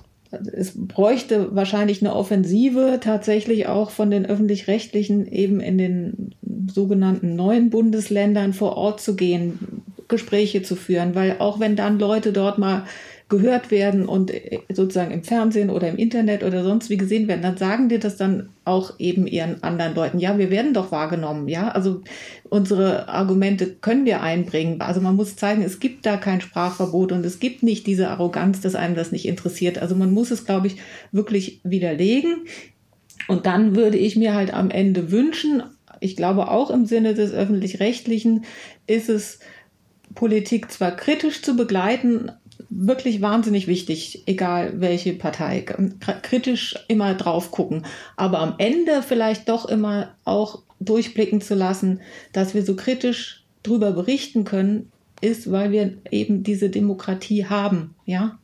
[0.53, 6.35] es bräuchte wahrscheinlich eine Offensive tatsächlich auch von den öffentlich-rechtlichen eben in den
[6.71, 12.33] sogenannten neuen Bundesländern vor Ort zu gehen, Gespräche zu führen, weil auch wenn dann Leute
[12.33, 12.85] dort mal
[13.29, 17.43] gehört werden und äh, sozusagen im Fernsehen oder im Internet oder sonst wie gesehen werden,
[17.43, 20.19] dann sagen die das dann auch eben ihren anderen Leuten.
[20.21, 21.49] Ja, wir werden doch wahrgenommen.
[21.49, 22.03] Ja, also
[22.49, 24.81] unsere Argumente können wir einbringen.
[24.81, 28.61] Also man muss zeigen, es gibt da kein Sprachverbot und es gibt nicht diese Arroganz,
[28.61, 29.79] dass einem das nicht interessiert.
[29.79, 30.77] Also man muss es, glaube ich,
[31.11, 32.45] wirklich widerlegen.
[33.27, 35.65] Und dann würde ich mir halt am Ende wünschen,
[35.99, 38.45] ich glaube auch im Sinne des öffentlich-rechtlichen
[38.87, 39.41] ist es
[40.15, 42.31] Politik zwar kritisch zu begleiten,
[42.69, 45.65] wirklich wahnsinnig wichtig, egal welche Partei.
[46.23, 47.85] Kritisch immer drauf gucken,
[48.17, 52.01] aber am Ende vielleicht doch immer auch durchblicken zu lassen,
[52.33, 58.39] dass wir so kritisch drüber berichten können, ist, weil wir eben diese Demokratie haben, ja.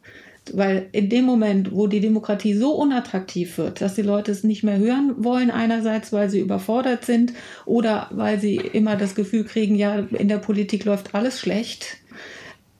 [0.53, 4.65] Weil in dem Moment, wo die Demokratie so unattraktiv wird, dass die Leute es nicht
[4.65, 7.33] mehr hören wollen, einerseits, weil sie überfordert sind
[7.65, 11.99] oder weil sie immer das Gefühl kriegen, ja, in der Politik läuft alles schlecht,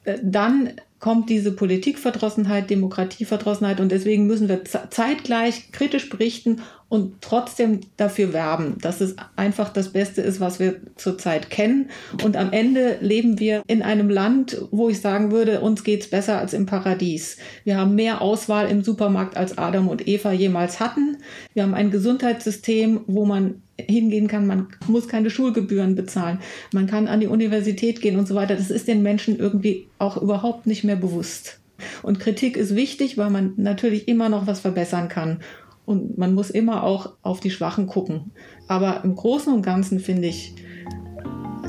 [0.03, 0.73] äh, dann
[1.03, 6.61] kommt diese Politikverdrossenheit, Demokratieverdrossenheit und deswegen müssen wir zeitgleich kritisch berichten
[6.93, 11.89] und trotzdem dafür werben, dass es einfach das Beste ist, was wir zurzeit kennen.
[12.23, 16.37] Und am Ende leben wir in einem Land, wo ich sagen würde, uns geht's besser
[16.37, 17.37] als im Paradies.
[17.63, 21.17] Wir haben mehr Auswahl im Supermarkt, als Adam und Eva jemals hatten.
[21.55, 26.37] Wir haben ein Gesundheitssystem, wo man hingehen kann, man muss keine Schulgebühren bezahlen,
[26.73, 28.55] man kann an die Universität gehen und so weiter.
[28.55, 31.59] Das ist den Menschen irgendwie auch überhaupt nicht mehr bewusst.
[32.01, 35.39] Und Kritik ist wichtig, weil man natürlich immer noch was verbessern kann.
[35.85, 38.31] Und man muss immer auch auf die Schwachen gucken.
[38.67, 40.55] Aber im Großen und Ganzen, finde ich,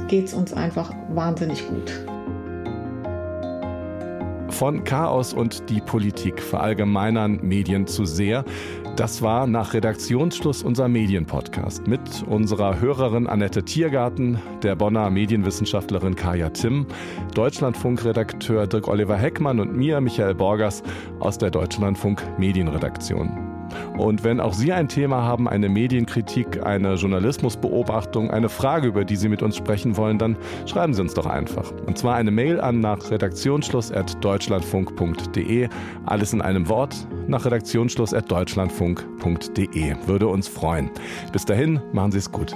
[0.09, 1.93] geht es uns einfach wahnsinnig gut.
[4.51, 8.45] Von Chaos und die Politik verallgemeinern Medien zu sehr.
[8.95, 16.51] Das war nach Redaktionsschluss unser Medienpodcast mit unserer Hörerin Annette Tiergarten, der Bonner Medienwissenschaftlerin Kaya
[16.51, 16.87] Timm,
[17.35, 20.85] Deutschlandfunk-Redakteur Dirk Oliver Heckmann und mir, Michael Borgers
[21.19, 23.54] aus der Deutschlandfunk Medienredaktion.
[23.97, 29.17] Und wenn auch Sie ein Thema haben, eine Medienkritik, eine Journalismusbeobachtung, eine Frage, über die
[29.17, 30.37] Sie mit uns sprechen wollen, dann
[30.67, 31.73] schreiben Sie uns doch einfach.
[31.87, 35.69] Und zwar eine Mail an nach redaktionsschluss.deutschlandfunk.de.
[36.07, 39.95] Alles in einem Wort nach redaktionsschluss.deutschlandfunk.de.
[40.07, 40.91] Würde uns freuen.
[41.33, 42.55] Bis dahin, machen Sie es gut.